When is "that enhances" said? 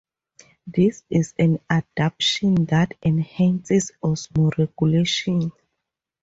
2.65-3.91